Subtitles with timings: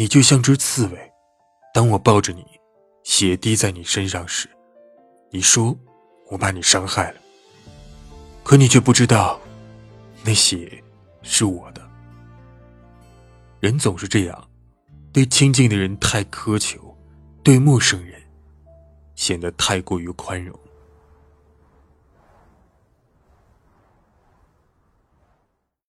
[0.00, 1.12] 你就像只刺猬
[1.74, 2.44] 当我抱着你
[3.02, 4.48] 血滴在你身上时
[5.32, 5.76] 你说
[6.30, 7.20] 我把你伤害了
[8.44, 9.40] 可你却不知道
[10.24, 10.82] 那血
[11.22, 11.82] 是我的。
[13.58, 14.48] 人总是这样
[15.12, 16.96] 对亲近的人太苛求
[17.42, 18.22] 对陌生人
[19.16, 20.56] 显得太过于宽容